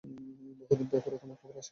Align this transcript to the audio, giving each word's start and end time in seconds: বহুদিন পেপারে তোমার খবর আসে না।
বহুদিন 0.59 0.87
পেপারে 0.87 1.17
তোমার 1.17 1.37
খবর 1.41 1.55
আসে 1.55 1.59
না। 1.59 1.69